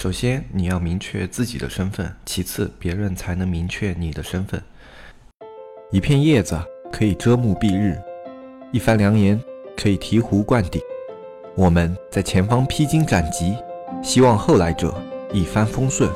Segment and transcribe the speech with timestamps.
[0.00, 4.58] 首先，你要明确自己的身份；其次，别人才能明确你的身份。
[5.92, 6.58] 一片叶子
[6.90, 8.00] 可以遮目蔽日，
[8.72, 9.38] 一番良言
[9.76, 10.80] 可以醍醐灌顶。
[11.54, 13.54] 我们在前方披荆斩棘，
[14.02, 14.94] 希望后来者
[15.34, 16.10] 一帆风顺，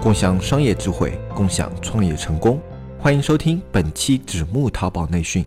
[0.00, 2.60] 共享商业智慧，共享创业成功。
[3.00, 5.44] 欢迎收听本期纸木淘宝内训。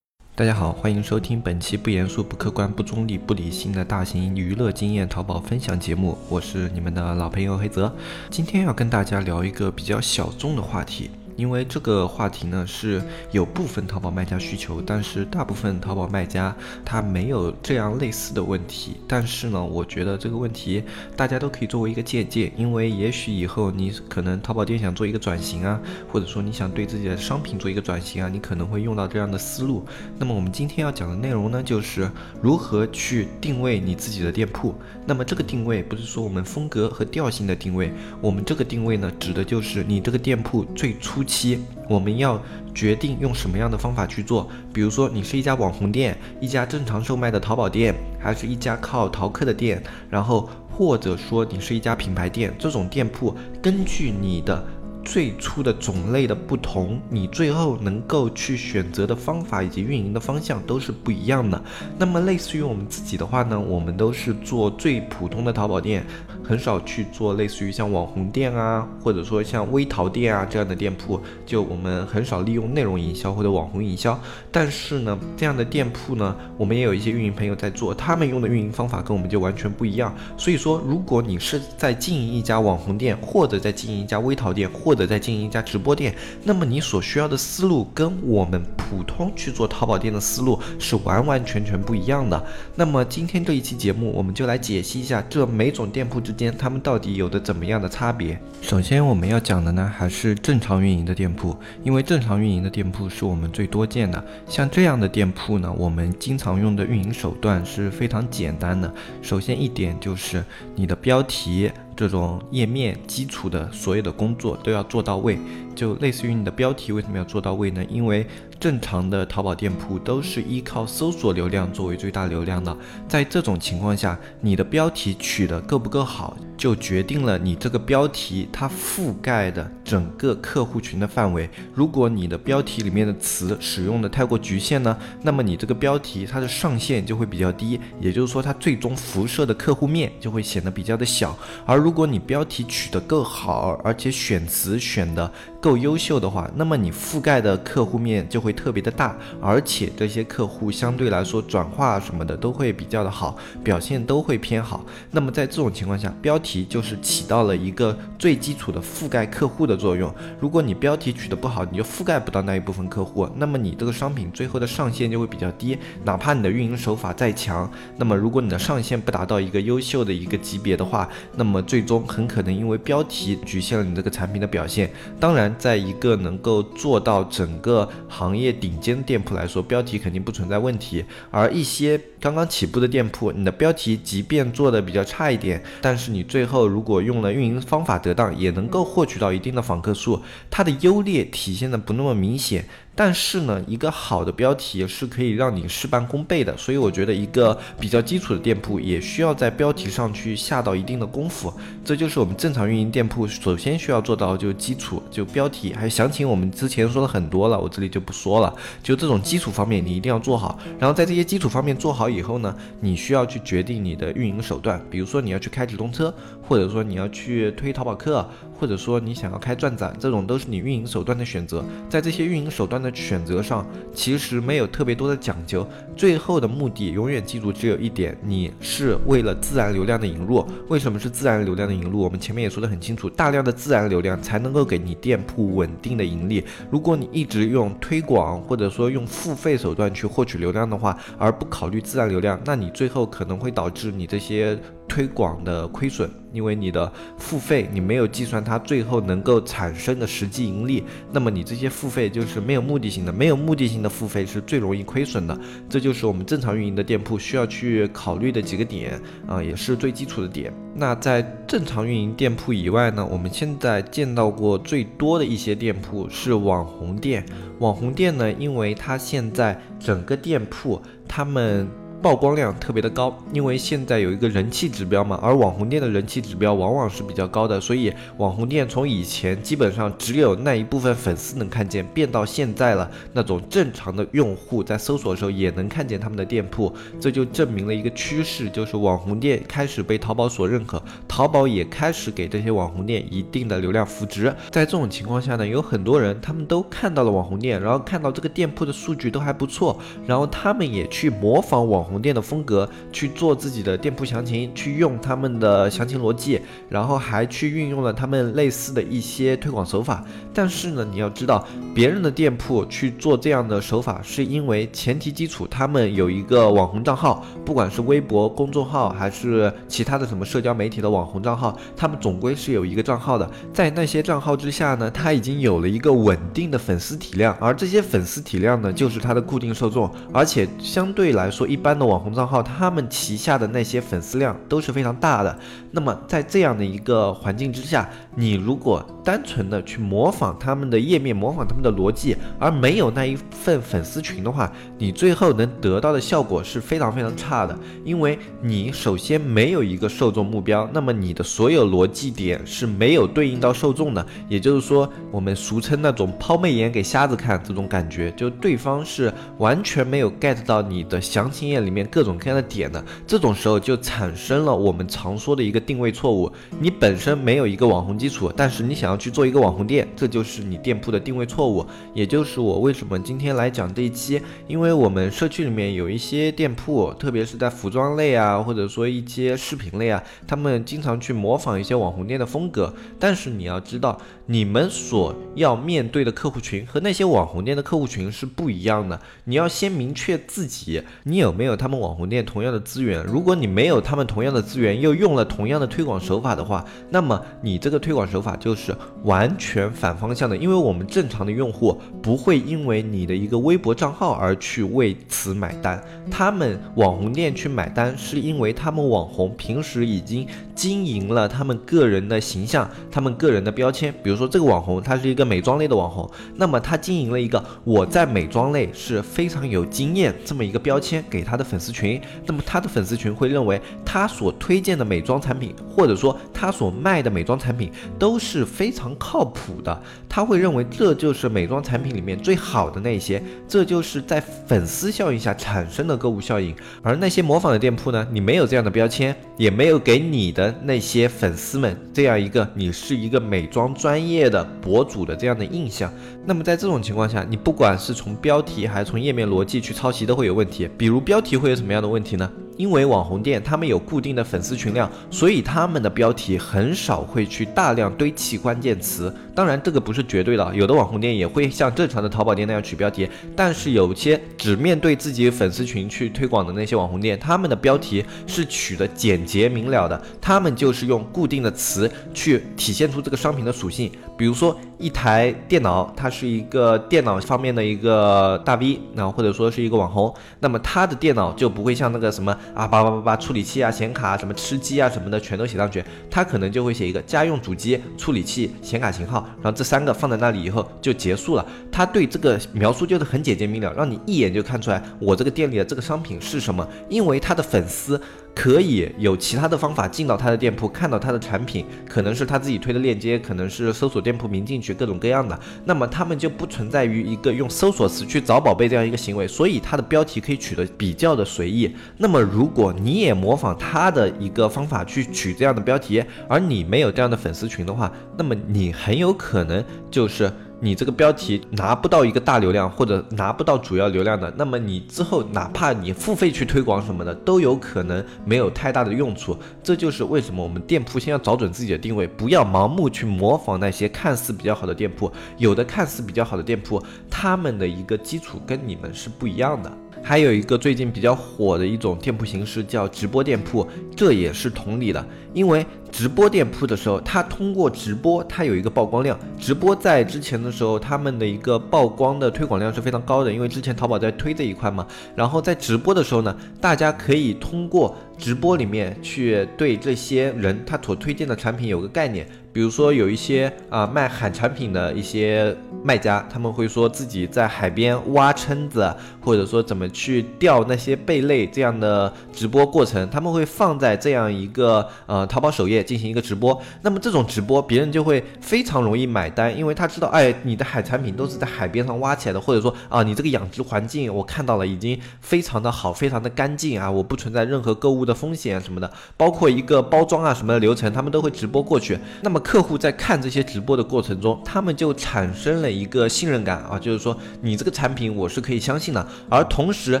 [0.38, 6.16] 大家好，欢迎收听本期不严肃、不客观、不中立、不理性的大型娱乐经验淘宝分享节目。
[6.28, 7.92] 我是你们的老朋友黑泽，
[8.30, 11.10] 今天要跟大家聊一个比较小众的话题。
[11.38, 18.96] 因为这个话题呢是有部分淘宝卖家需求，但是大部分淘宝卖家他没有这样类似的问题。
[19.06, 20.82] 但是呢，我觉得这个问题
[21.16, 25.80] 大家都可以作为一个借鉴，因为也许以后你可能淘宝店想做一个转型啊，
[26.12, 29.86] 或者说你想对自己的商品做一个转型啊，你可能会用到这样的思路。
[30.18, 32.10] 那么我们今天要讲的内容呢，就是
[32.42, 34.74] 如何去定位你自己的店铺。
[35.06, 41.22] 那么这个定位不是说我们风格和调性的定位，我们这个定位呢，指的就是你这个店铺最初。
[41.28, 42.40] 期我们要
[42.74, 54.64] 决定用什么样的方法去做，比如说你是一家网红店，一家正常售卖的淘宝店，还是一家靠淘客的店，然后或者说你是一家品牌店，这种店铺根据你的
[55.04, 61.60] 最初的种类的不同，你最后能够去选择的方法以及运营的方向都是不一样的。
[61.98, 66.04] 那么类似于我们自己的话呢，我们都是做最普通的淘宝店。
[66.48, 74.18] 很少去做类似于像网红店啊，或者说像微淘店啊这样的店铺，就我们很少利用内容营销或者网红营销。
[74.50, 80.14] 但是呢，这样的店铺呢，我们也有一些运营朋友在做，他们用的运营方法跟我们就完全不一样。
[80.38, 92.42] 所以说，如果你是在经营一家网红店，或者在经营一家微淘店，或者在经营一家直播店，那么你所需要的思路跟我们普通去做淘宝店的思路是完完全全不一样的。
[92.74, 96.37] 那么今天这一期节目，我们就来解析一下这每种店铺之。
[96.38, 98.40] 间他们到底有着怎么样的差别？
[98.62, 104.24] 首先我们要讲的呢，还是正常运营的店铺，因为正常运营的店铺是我们最多见的。
[104.46, 108.92] 像这样的店铺呢，我们经常用的运营手段是非常简单的。
[109.20, 110.44] 首先一点就是
[110.76, 115.36] 你的标题这种页面基础的所有的工作都要做到位。
[115.74, 117.84] 就类似于你的标题为什么要做到位呢？
[117.88, 118.26] 因为
[118.60, 122.76] 正常的淘宝店铺都是依靠搜索流量作为最大流量的，
[123.06, 131.48] 在这种情况下，你的标题取得够不够好，就决定了你这个标题它覆盖的整个客户群的范围。
[131.74, 141.34] 如果你的标题里面的词使用的太过局限呢，那么你这个标题它的上限就会比较低，也就是说它最终辐射的客户面就会显得比较的小。
[141.64, 154.84] 而如果你标题取得够好，而且选词选的够优秀的话，那么你覆盖的客户面就会特别的大，而且这些客户相对来说转化什么的都会比较的好，表现都会偏好。
[155.10, 160.14] 那么在这种情况下，标题就是起到了一个最基础的覆盖客户的作用。
[160.38, 165.78] 如果你标题取得不好，你就覆盖不到那一部分客户，那么你这个商品最后的上限就会比较低。
[166.04, 174.90] 哪怕你的运营手法再强，那么如果你的上限不达到一个优秀的一个级别的话，那么最终很可能因为标题局限了你这个产品的表现。
[175.18, 175.54] 当然。
[175.56, 181.04] 在一个能够做到整个行业顶尖店铺来说，标题肯定不存在问题。
[181.30, 190.20] 而一些刚刚起步的店铺，你的标题即便做的比较差一点，但是你最后如果用了运营方法得当，也能够获取到一定的访客数，
[190.50, 192.66] 它的优劣体现的不那么明显。
[193.00, 201.54] 但是呢，一个好的标题是可以让你事半功倍的，所以我觉得一个比较基础的店铺也需要在标题上去下到一定的功夫。
[201.84, 205.72] 这就是我们正常运营店铺首先需要做到，就基础，就标题。
[205.72, 208.52] 还有详情我们之前说了很多了，我这里就不说了。
[208.82, 218.28] 就这种基础方面你一定要做好，然后在这些基础方面做好以后呢，你需要去决定你的运营手段，比如说你要去开直通车，或者说你要去推淘宝客，
[218.58, 221.64] 或者说你想要开转展，这种都是你运营手段的选择。
[221.88, 230.44] 在这些运营手段的选择上其实没有特别多的讲究，最后的目的永远记住只有一点，你是为了自然流量的引入。
[230.68, 232.00] 为什么是自然流量的引入？
[232.00, 236.44] 我们前面也说得很清楚，大量的自然流量才能够给你店铺稳定的盈利。
[236.70, 244.58] 如果你一直用推广或者说用付费手段去获取流量的话，而不考虑自然流量，那你最后可能会导致你这些。
[244.88, 250.82] 推广的亏损，因为你的付费你没有计算它最后能够产生的实际盈利，
[251.12, 255.38] 那么你这些付费就是没有目的性的，没有目的性的付费是最容易亏损的。
[255.68, 260.52] 这就是我们正常运营的店铺需要去考虑的几个点啊，也是最基础的点。
[260.74, 267.24] 那在正常运营店铺以外呢，我们现在见到过最多的一些店铺是网红店。
[267.58, 271.68] 网红店呢，因为它现在整个店铺他们。
[272.00, 294.32] 曝光量特别的高，因为现在有一个人气指标嘛，而网红店的人气指标往往是比较高的，所以网红店从以前基本上只有那一部分粉丝能看见，变到现在了，那种正常的用户在搜索的时候也能看见他们的店铺，这就证明了一个趋势，就是网红店开始被淘宝所认可，淘宝也开始给这些网红店一定的流量扶持。
[294.52, 301.87] 在这种情况下呢，有很多人他们都看到了网红店，然后看到这个店铺的数据都还不错，然后他们也去模仿网。
[301.88, 310.04] 红店的风格去做自己的店铺详情，去用他们的详情逻辑，然后还去运用了他们类似的一些推广手法。
[310.34, 323.28] 但是呢，你要知道，别人的店铺去做这样的手法，是因为前提基础他们有一个网红账号，不管是微博公众号还是其他的什么社交媒体的网红账号，他们总归是有一个账号的。
[323.54, 331.77] 在那些账号之下呢，他已经有了一个稳定的粉丝体量，而这些粉丝体量呢，就是他的固定受众，而且相对来说一般。
[331.78, 335.38] 的网红账号，他们旗下的那些粉丝量都是非常大的。
[335.70, 347.56] 那么在这样的一个环境之下，你如果单纯的去模仿他们的页面，模仿他们的逻辑，而没有那一份粉丝群的话，你最后能得到的效果是非常非常差的。
[347.84, 354.04] 因为你首先没有一个受众目标，那么你的所有逻辑点是没有对应到受众的。
[354.28, 362.82] 也就是说，我们俗称那种抛媚眼给瞎子看这种感觉，就对方是完全没有 get 到你的详情页里面各种各样的点的。
[363.06, 366.32] 这种时候就产生了我们常说的一个定位错误。
[366.58, 410.26] 你本身没有一个网红基础，但是你想要去做一个网红店，这就是你店铺的定位错误，也就是我为什么今天来讲这一期，因为我们社区里面有一些店铺，特别是在服装类啊，或者说一些饰品类啊，他们经常去模仿一些网红店的风格，但是你要知道，你们所要面对的客户群和那些网红店的客户群是不一样的，你要先明确自己，你有没有他们网红店同样的资源，如果你没有他们同样的资源，又用了同样的推广手法的话，那么你这个推广手法就是完全反方向的，因为我们正常的用户不会因为你的一个微博账号而去为此买单，他们网红店去买单是因为他们网红平时已经
[410.58, 436.52] 经营了他们个人的形象，他们个人的标签，比如说这个网红他是一个美妆类的网红，那么他经营了一个我在美妆类是非常有经验这么一个标签给他的粉丝群，那么他的粉丝群会认为他所推荐的美妆产品，或者说他所卖的美妆产品都是非常靠谱的，他会认为这就是美妆产品里面最好的那些，这就是在粉丝效应下产生的购物效应。
[436.82, 445.92] 而那些模仿的店铺呢，你没有这样的标签，也没有给你的那些粉丝们这样一个你是一个美妆专业的博主的这样的印象。
[446.28, 450.68] 那么在这种情况下，你不管是从标题还是从页面逻辑去抄袭都会有问题。
[450.76, 452.30] 比如标题会有什么样的问题呢？
[452.58, 459.10] 因为网红店他们有固定的粉丝群量，所以他们的标题很少会去大量堆砌关键词。
[459.34, 463.08] 当然，这个不是绝对的，有的网红店也会像正常的淘宝店那样取标题。
[463.34, 473.90] 但是有些只面对自己粉丝群去推广的那些网红店，他们的标题是取的简洁明了的，他们就是用固定的词去体现出这个商品的属性。
[474.18, 482.36] 比如说一台电脑，它是一个电脑方面的一个大 V，那或者说是一个网红，那么他的电脑就不会像那个什么。
[482.52, 485.82] 啊，叭叭叭叭，处理器啊，显卡啊什么吃鸡啊什么的，全都写上去。
[486.10, 491.46] 他可能就会写一个家用主机、处理器、显卡型号，然后这三个放在那里以后就结束了。
[491.70, 496.66] 他对这个描述就是很简洁明了，让你一眼就看出来我这个店里的这个商品是什么。
[496.88, 498.00] 因为他的粉丝。
[498.38, 505.36] 可以有其他的方法进到他的店铺，看到他的产品，可能是他自己推的链接，可能是搜索店铺名进去，各种各样的。
[505.64, 511.68] 那么他们就不存在于一个用搜索词去找宝贝这样一个行为，所以他的标题可以取得比较的随意。
[511.96, 520.32] 那么如果你也模仿他的一个方法去取这样的标题，而你没有这样的粉丝群的话，那么你很有可能就是。
[520.60, 529.38] 你这个标题拿不到一个大流量，或者拿不到主要流量的，那么你之后哪怕你付费去推广什么的，都有可能没有太大的用处。
[529.62, 535.10] 这就是为什么我们店铺先要找准自己的定位，不要盲目去模仿那些看似比较好的店铺。
[535.36, 539.72] 有的看似比较好的店铺，他们的一个基础跟你们是不一样的。
[540.08, 545.06] 还有一个最近比较火的一种店铺形式叫直播店铺，这也是同理的。
[545.34, 549.18] 因为直播店铺的时候，它通过直播，它有一个曝光量。
[549.38, 554.86] 直播在之前的时候，他们的一个曝光的推广量是非常高的，因为之前淘宝在推这一块嘛。
[555.14, 562.26] 然后在直播的时候呢，大家可以通过直播里面去对这些人他所推荐的产品有个概念。
[562.50, 576.60] 比如说有一些啊卖海产品的一些卖家，他们会说自己在海边挖蛏子，或者说怎么去钓那些贝类这样的直播过程，他们会放在这样一个呃淘宝首页进行一个直播。
[576.82, 591.96] 那么这种直播别人就会非常容易买单，因为他知道，哎，你的海产品都是在海边上挖起来的，或者说啊你这个养殖环境我看到了已经非常的好，非常的干净啊，我不存在任何购物的风险什么的，包括一个包装啊什么的流程，他们都会直播过去。
[592.22, 600.00] 那么客户在看这些直播的过程中，他们就产生了一个信任感啊，就是说你这个产品我是可以相信的，而同时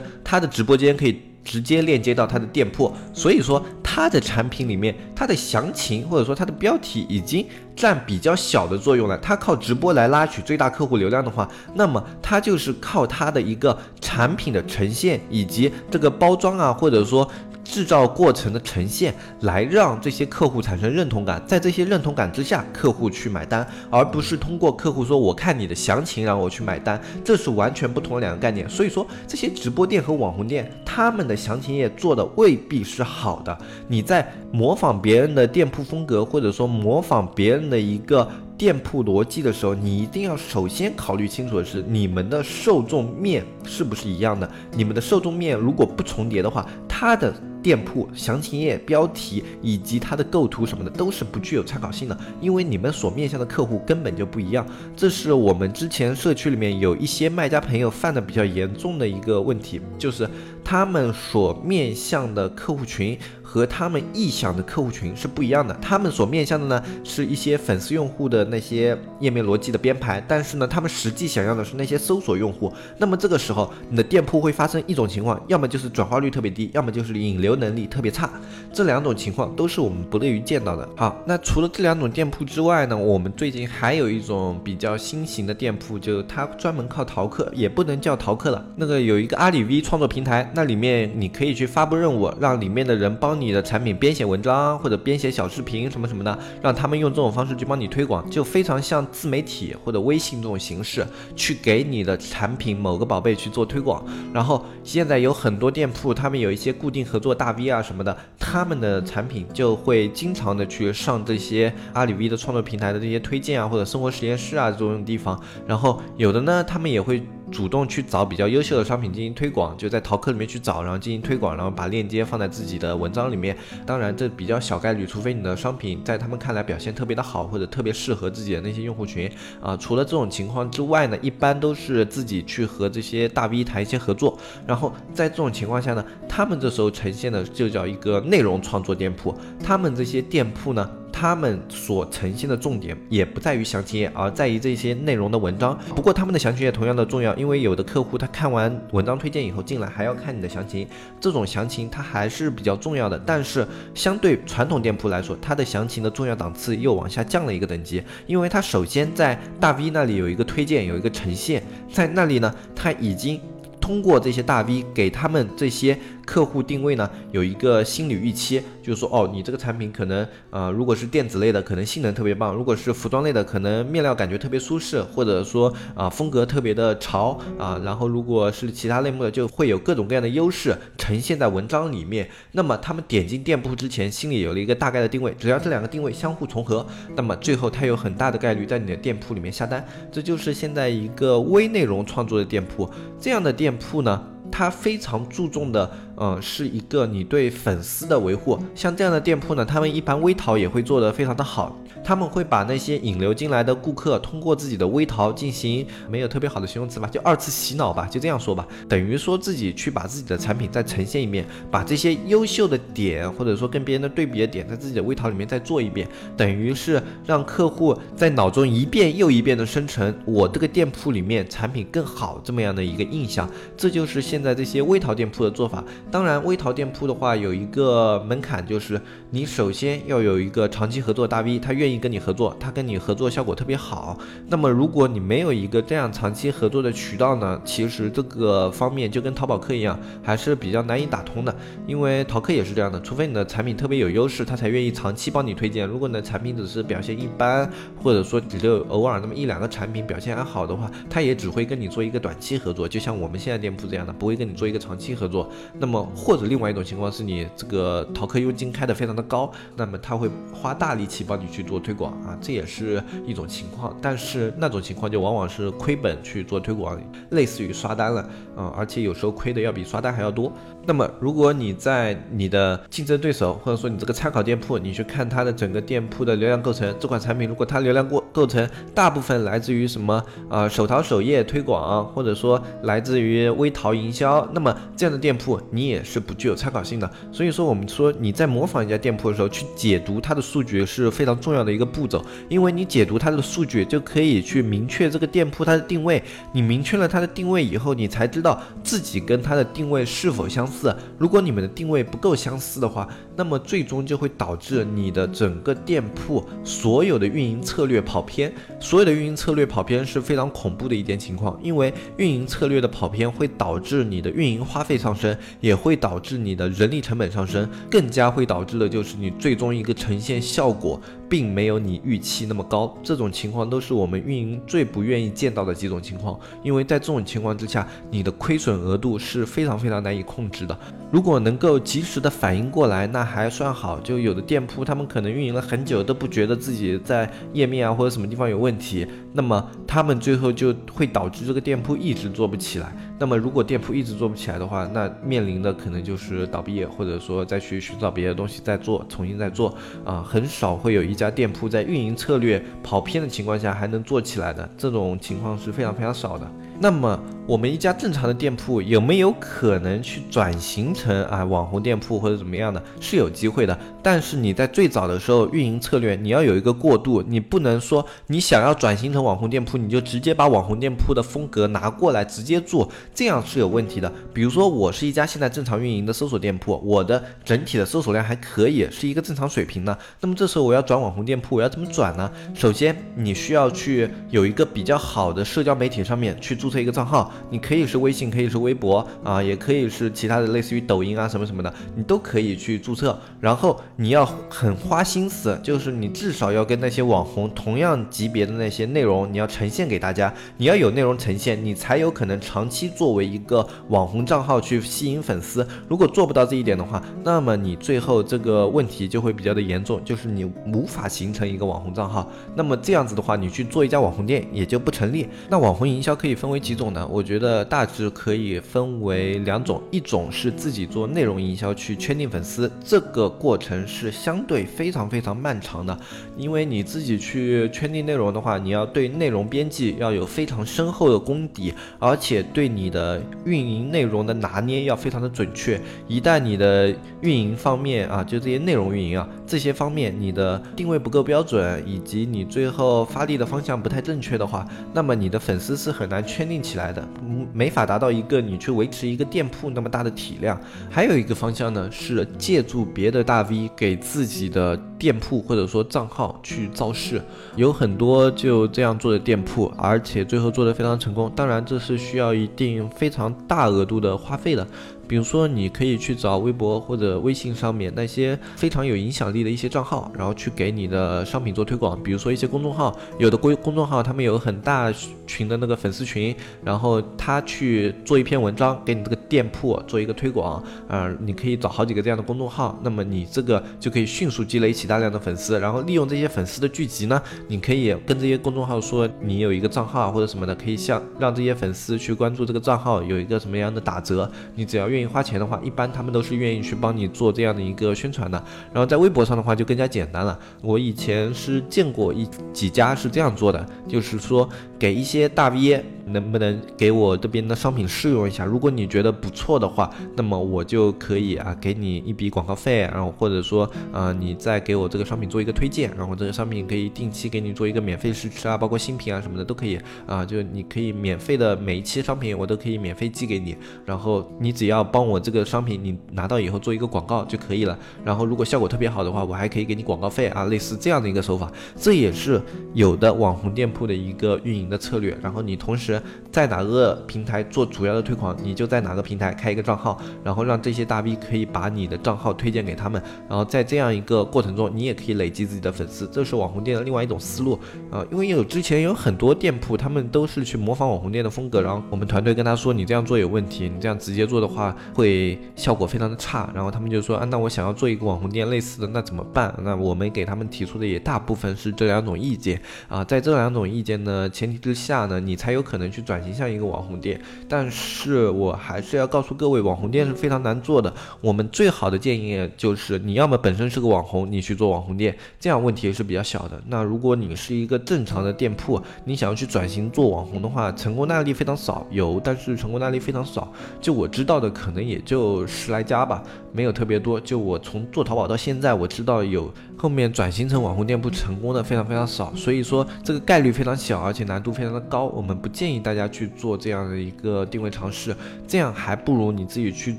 [0.24, 9.16] 他的直播间可以直接链接到他的店铺，所以说他的产品里面它的详情或者说它的标题已经占比较小的作用了。
[9.18, 17.28] 他靠直播来拉取最大客户流量的话，那么他就是靠他的一个产品的呈现以及这个包装啊，或者说。
[17.68, 28.66] 制造过程的呈现，来让这些客户产生认同感，在这些认同感之下，客户去买单，而不是通过客户说我看你的详情让我去买单，这是完全不同的两个概念。
[28.70, 33.56] 所以说，这些直播店和网红店，他们的详情页做的未必是好的。
[33.86, 38.26] 你在模仿别人的店铺风格，或者说模仿别人的一个。
[38.58, 44.50] 店铺逻辑的时候，你一定要首先考虑清楚的是你们的受众面是不是一样的。
[44.72, 54.66] 你们的受众面如果不重叠的话，它的店铺详情页、标题以及它的构图什么的都是不具有参考性的，因为你们所面向的客户根本就不一样。
[54.96, 60.28] 这是我们之前社区里面有一些卖家朋友犯的比较严重的一个问题，就是
[60.64, 63.18] 他们所面向的客户群。
[63.48, 72.70] 和他们臆想的客户群是不一样的，他们所面向的呢是一些粉丝用户的那些页面逻辑的编排，但是呢，他们实际想要的是那些搜索用户。
[72.98, 78.28] 那么这个时候，你的店铺会发生一种情况，要么就是转化率特别低，要么就是引流能力特别差。
[78.70, 80.86] 这两种情况都是我们不乐于见到的。
[80.94, 88.62] 好，那除了这两种店铺之外呢，我们最近还有一种比较新型的店铺，就它专门靠淘客，也不能叫淘客了。
[88.76, 93.37] 那个有一个阿里 V 创作平台，那里面你可以去发布任务，让里面的人帮。
[93.40, 104.04] 你的产品编写文章或者编写小视频什么什么的，让他们用这种方式去帮你推广，就非常像自媒体或者微信这种形式去给你的产品某个宝贝去做推广。
[104.32, 115.40] 然后现在有很多店铺，他们有一些固定合作大 V 啊什么的，他们的产品就会经常的去上这些阿里 V 的创作平台的这些推荐啊，或者生活实验室啊这种地方。
[115.66, 117.22] 然后有的呢，他们也会。
[117.50, 123.56] 主动去找比较优秀的商品进行推广，就在淘客里面去找，然后进行推广，然后把链接放在自己的文章里面。
[123.86, 129.76] 当然，这比较小概率，除非你的商品在他们看来表现特别的好，或者特别适合自己的那些用户群啊。
[129.76, 134.38] 除了这种情况之外呢，一般都是自己去和这些大 V 谈一些合作。
[134.66, 139.34] 然后在这种情况下呢，他们这时候呈现的就叫一个内容创作店铺。
[139.62, 140.90] 他们这些店铺呢。
[141.20, 145.76] 他们所呈现的重点也不在于详情页，而在于这些内容的文章。
[145.88, 150.86] 不过他们的详情页同样的重要，因为有的客户他看完文章推荐以后进来还要看你的详情，
[151.20, 153.20] 这种详情它还是比较重要的。
[153.26, 161.60] 但是相对传统店铺来说，它的详情的重要档次又往下降了一个等级，因为它首先在大 V 那里有一个推荐，有一个呈现，
[161.92, 163.40] 在那里呢，它已经
[163.80, 165.98] 通过这些大 V 给他们这些。
[166.28, 177.80] 客户定位呢有一个心理预期，就是说哦，你这个产品可能呃，如果是电子类的，可能性能特别棒；如果是服装类的，可能面料感觉特别舒适，或者说啊风格特别的潮啊。
[177.82, 182.28] 然后如果是其他类目的，就会有各种各样的优势呈现在文章里面。
[182.52, 189.82] 那么他们点进店铺之前，心里有了一个大概的定位，只要这两个定位相互重合，那么最后他有很大的概率在你的店铺里面下单。
[190.12, 192.86] 这就是现在一个微内容创作的店铺，
[193.18, 194.22] 这样的店铺呢。
[194.50, 198.58] 它非常注重的，嗯，是一个你对粉丝的维护。
[198.74, 201.76] 像这样的店铺呢，他们一般微淘也会做得非常的好。
[202.08, 208.66] 他们会把那些引流进来的顾客，通过自己的微淘进行，没有特别好的形容词吧，就二次洗脑吧，就这样说吧。
[208.88, 223.46] 等于说自己去把自己的产品再呈现一遍，把这些优秀的点，或者说跟别人的对比的点，在自己的微淘里面再做一遍，等于是让客户在脑中一遍又一遍的生成我这个店铺里面产品更好这么样的一个印象。
[223.76, 225.84] 这就是现在这些微淘店铺的做法。
[226.10, 228.98] 当然，微淘店铺的话有一个门槛，就是
[229.28, 234.18] 你首先要有一个长期合作大 V，他愿意跟你合作，他跟你合作效果特别好。
[234.46, 241.54] 那么如果你没有一个这样长期合作的渠道呢，其实这个方面就跟淘宝客一样，还是比较难以打通的。
[241.86, 245.86] 因为淘客也是这样的，除非你的产品特别有优势，他才愿意长期帮你推荐。
[245.86, 247.70] 如果你的产品只是表现一般，
[248.02, 255.48] 或者说只有偶尔那么一两个产品表现还好的话，他也只会跟你做一个短期合作，就像我们现在店铺这样的，不会跟你做一个长期合作。
[255.78, 263.96] 那么或者另外一种情况是你这个淘客佣金开的非常的高，那么他会花大力气帮你去做推广啊，这也是一种情况。
[264.02, 268.28] 但是那种情况就往往是亏本去做推广，类似于刷单了
[268.58, 270.52] 嗯，而且有时候亏的要比刷单还要多。
[270.88, 287.10] 那么如果你在你的竞争对手或者说你这个参考店铺，你去看它的整个店铺的流量构成，这款产品如果它流量过构成大部分来自于什么啊手淘首页推广，或者说来自于微淘营销，那么这样的店铺你也是不具有参考性的。
[287.30, 296.22] 所以说我们说你在模仿一家店铺的时候，去解读它的数据是非常重要的一个步骤，因为你解读它的数据就可以去明确这个店铺它的定位。
[296.50, 300.94] 你明确了它的定位以后，你才知道自己跟它的定位是否相符似。
[301.18, 308.52] 如果你们的定位不够相似的话，那么最终就会导致你的整个店铺所有的运营策略跑偏。
[308.78, 322.96] 所有的运营策略跑偏是非常恐怖的一点情况，因为运营策略的跑偏会导致你的运营花费上升，也会导致你的人力成本上升，更加会导致的就是你最终一个呈现效果并没有你预期那么高。
[323.02, 330.78] 这种情况都是我们运营最不愿意见到的几种情况，因为在这种情况之下，你的亏损额度是非常非常难以控制的。
[331.10, 333.98] 如果能够及时的反应过来，那还算好。
[334.00, 342.94] 就有的店铺，他们可能运营了很久都不觉得自己在页面啊或者什么地方有问题，那么他们最后就会导致这个店铺一直做不起来。
[343.18, 349.74] 那么如果店铺一直做不起来的话，那面临的可能就是倒闭，或者说再去寻找别的东西再做，重新再做
[350.04, 350.22] 啊。
[350.22, 356.46] 很少会有一家店铺在运营策略跑偏的情况下还能做起来的，这种情况是非常非常少的。
[356.80, 362.80] 那么我们一家正常的店铺有没有可能去转型成啊网红店铺或者怎么样的？
[363.00, 363.76] 是有机会的。
[364.02, 374.12] 但是你在最早的时候运营策略你要有一个过渡，你不能说你想要转型成网红店铺，你就直接把网红店铺的风格拿过来直接做，这样是有问题的。
[374.32, 379.96] 比如说我是一家现在正常运营的搜索店铺，我的整体的搜索量还可以，是一个正常水平呢。
[380.20, 382.30] 那么这时候我要转网红店铺，我要怎么转呢？
[382.54, 393.80] 首先你需要去有一个比较好的社交媒体上面去做注册一个账号，你可以是微信，可以是微博啊，也可以是其他的类似于抖音啊什么什么的，你都可以去注册，然后。
[394.00, 400.32] 你要很花心思，就是你至少要跟那些网红同样级别的那些内容，你要呈现给大家。
[400.56, 405.66] 你要有内容呈现，你才有可能长期作为一个网红账号去吸引粉丝。
[405.88, 412.30] 如果做不到这一点的话，那么你最后这个问题就会比较的严重，就是你无法形成一个网红账号。
[412.54, 415.26] 那么这样子的话，你去做一家网红店也就不成立。
[415.48, 417.06] 那网红营销可以分为几种呢？
[417.10, 423.78] 我觉得大致可以分为两种，一种是自己做内容营销去圈定粉丝，这个过程。
[423.86, 425.98] 是相对非常非常漫长的，
[426.38, 435.80] 因为你自己去圈定内容的话，你要对内容编辑要有非常深厚的功底，而且对你的运营内容的拿捏要非常的准确。
[436.06, 447.06] 一旦你的运营方面啊，就这些内容运营啊这些方面你的定位不够标准，以及你最后发力的方向不太正确的话，那么你的粉丝是很难圈定起来的，
[447.52, 450.58] 没法达到一个你去维持一个店铺那么大的体量。
[450.88, 453.68] 还有一个方向呢，是借助别的大 V。
[453.76, 457.22] 给自己的店铺或者说账号去造势，
[457.56, 461.30] 有很多就这样做的店铺，而且最后做的非常成功。
[461.34, 464.66] 当然，这是需要一定非常大额度的花费的。
[465.08, 472.00] 比如说，你可以去找微博或者微信上面那些非常有影响力的一些账号，然后去给你的商品做推广。
[472.02, 474.92] 比如说一些公众号，有的公公众号他们有很大
[475.26, 480.62] 群的那个粉丝群，然后他去做一篇文章，给你这个店铺做一个推广。
[480.86, 494.97] 啊，你可以找好几个这样的公众号，那么你这个就可以迅速积累起大量的粉丝，然后利用这些粉丝的聚集呢，你可以跟这些公众号说你有一个账号或者什么的，可以向让这些粉丝去关注这个账号，有一个什么样的打折，你只要愿。
[494.98, 498.42] 愿意花钱的话，一般他们都是愿意去帮你做这样的一个宣传的。
[498.72, 500.38] 然后在微博上的话就更加简单了。
[500.60, 508.44] 我以前是见过一几家是这样做的，就是说给一些大 V 能不能给我这边的商品试用一下？
[508.44, 532.40] 如果你觉得不错的话，那么我就可以啊给你一笔广告费，然后或者说呃你再给我这个商品做一个推荐，然后这个商品可以定期给你做一个免费试吃啊，包括新品啊什么的都可以啊，就你可以免费的每一期商品我都可以免费寄给你，然后你只要帮我这个商品你拿到以后做一个广告就可以了，然后如果效果特别好的话，我还可以给你广告费啊，类似这样的一个手法，这也是
[532.74, 536.00] 有的网红店铺的一个运营的策略，然后你同时
[536.32, 547.58] 在哪个平台做主要的推广，你就在哪个平台开一个账号，然后让这些大 V 可以把你的账号推荐给他们，然后在这样一个过程中，你也可以累积自己的粉丝，这是网红店的另外一种思路
[547.90, 548.04] 啊。
[548.10, 559.54] 因为有之前有很多店铺，他们都是去模仿网红店的风格，然后我们团队跟他说，你这样做有问题，你这样直接做的话会效果非常的差，然后他们就说啊，那我想要做一个网红店类似的，那怎么办？
[559.62, 567.20] 那我们给他们提出的也大部分是这两种意见啊，在这两种意见呢前提之下呢，你才有可能去转型向一个网红店。
[567.48, 570.92] 但是我还是要告诉各位，网红店是非常难做的。
[571.20, 576.60] 我们最好的建议就是，你要么本身是个网红，你去做网红店，这样问题是比较小的。
[576.66, 583.52] 那如果你是一个正常的店铺，你想要去转型做网红的话，成功案例非常少，有，但是成功案例非常少。
[583.80, 587.20] 就我知道的，可能也就十来家吧，没有特别多。
[587.20, 589.52] 就我从做淘宝到现在，我知道有。
[589.80, 595.04] 后面转型成网红店铺成功的非常非常少，所以说这个概率非常小，而且难度非常的高。
[595.04, 598.12] 我们不建议大家去做这样的一个定位尝试，
[598.44, 599.94] 这样还不如你自己去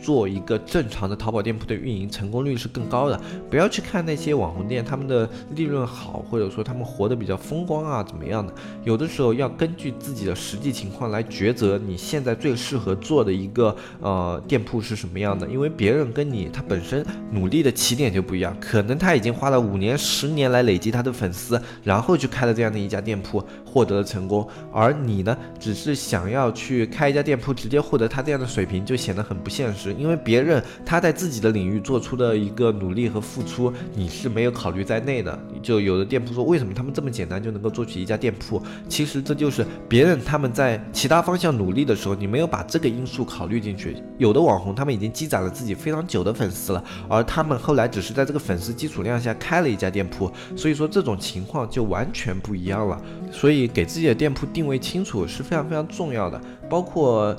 [0.00, 3.20] 做一个正常的淘宝店铺的运营，成功率是更高的。
[3.50, 8.50] 不要去看那些网红店，他们的利润好，或者说他们活得比较风光啊，怎么样的？
[8.84, 19.58] 有的时候要根据自己的实际情况来抉择你现在最适合做的一个呃店铺是什么样的，因为别人跟你他本身努力的起点就不一样，可能他已经花了。
[19.58, 24.48] 五年、十年来累积他的粉丝，然后去开了这样的一家店铺，获得了成功。
[24.72, 29.92] 而你呢，只是想要去开一家店铺，直接获得他这样的水平，就显得很不现实。
[29.92, 35.38] 因为别人他在自己的领域做出的一个努力和付出，你是没有考虑在内的。
[35.60, 38.62] 就有的店铺说，为什么他们这么简单就能够做起一家店铺？
[38.88, 43.96] 其实这就是别人他们在其他方向努力的时候，你没有把这个因素考虑进去。
[44.18, 49.34] 有有的网红他们已经积攒了自己非常久的粉丝了，而他们后来只是在这个粉丝基础量下。
[49.38, 53.00] 开了一家店铺，所以说这种情况就完全不一样了。
[53.30, 56.40] 所以给自己的店铺定位清楚是非常非常重要的。
[56.68, 57.34] 包括，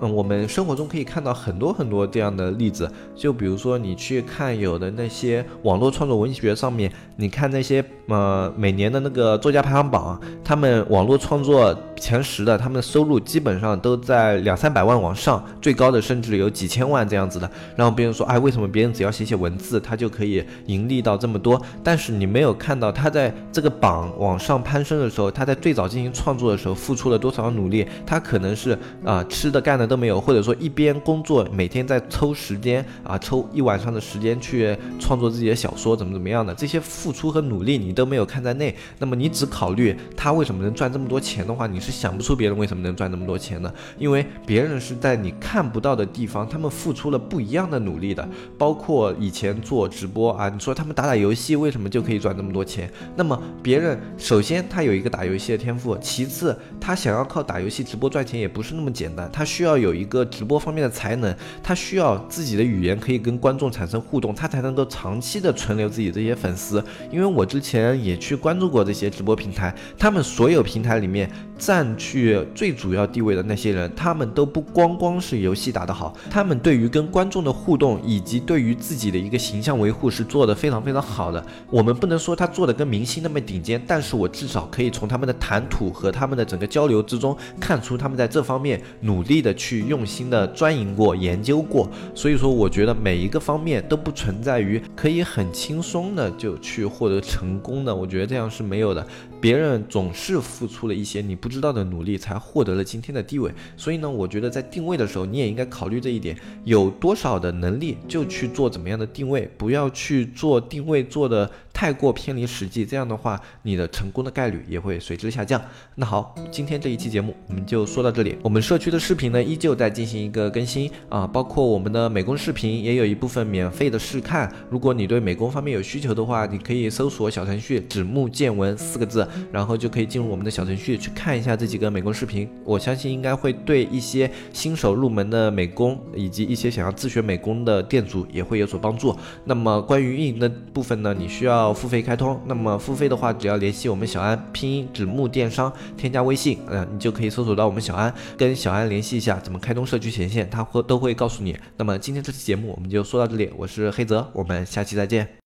[0.00, 2.88] 嗯，我们生活中可以看到很多很多这样的例子。
[3.16, 11.76] 就比如说你去看有的那些网络创作文学上面，你看那些呃每年的那个作家排行榜，他们网络创作。
[11.98, 17.50] 前十的，他们的收入基本上都在两三百万往上，最高的甚至有几千万这样子的。
[17.76, 21.60] 然后别人说，哎，为什么别人只要写写文字，他就可以盈利到这么多？
[21.82, 27.86] 但是你没有看到他在这个榜往上攀升的时候，他在最早进行创作的时候付出了多少努力？
[28.06, 36.54] 他可能是啊吃的干的都没有，或者说一边工作，每天在抽时间啊抽一晚上的时间去创作自己的小说，怎么怎么样的？
[36.54, 38.74] 这些付出和努力你都没有看在内。
[38.98, 41.98] 那么你只考虑他为什么能赚这么多钱的话，你是。
[41.98, 43.74] 想不出别人为什么能赚那么多钱呢？
[43.98, 48.28] 因为别人是在你看不到的地方，他们付出了不一样的努力的。
[48.56, 52.88] 包括以前做直播啊，你说他们打打游戏为什么就可以赚那么多钱？
[53.16, 66.80] 那么别人首先他有一个打游戏的天赋，其次他想要靠打游戏直播赚钱也不是那么简单，他需要有一个直播方面的才能，他需要自己的语言可以跟观众产生互动，他才能够长期的存留自己这些粉丝。
[67.10, 71.28] 因为我之前也去关注过这些直播平台，他们所有平台里面。
[71.58, 81.40] 占占据最主要地位的那些人，他们都不光光是游戏打得好，他们对于跟观众的互动以及对于自己的一个形象维护是做得非常非常好的。
[81.70, 91.88] 我们不能说他做的跟明星那么顶尖，但是我至少可以从他们的谈吐和他们的整个交流之中看出他们在这方面努力的去用心的钻研过、研究过。
[92.12, 99.06] 所以说，我觉得每一个方面都不存在于可以很轻松的就去获得成功的，我觉得这样是没有的。
[99.40, 103.52] 别人总是付出了一些你不知道的努力，才获得了今天的地位。
[103.76, 111.50] 所以呢，我觉得在定位的时候，你也应该考虑这一点：有多少的能力就去做怎么样的定位，不要去做定位做的。
[111.78, 115.62] 太过偏离实际，这样的话，你的成功的概率也会随之下降。
[115.94, 118.36] 那好，今天这一期节目我们就说到这里。
[118.42, 124.52] 我们社区的视频呢，依旧在进行一个更新啊，包括我们的美工视频也有一部分免费的试看。
[124.68, 139.16] 如果你对美工方面有需求的话，你可以搜索小程序“指木见闻”四个字，然后就可以进入我们的小程序去看一下这几个美工视频，我相信应该会对一些新手入门的美工，以及一些想要自学美工的店主也会有所帮助。
[139.44, 142.40] 那么关于运营的部分呢，你需要付费开通。
[142.46, 151.56] 那么付费的话，只要联系我们小安，拼音指木电商，添加微信，嗯，你就可以搜索到我们小安，跟小安联系一下怎么开通社区权限，他会都会告诉你。
[151.76, 155.28] 那么今天这期节目我们就说到这里，我是黑泽，我们下期再见。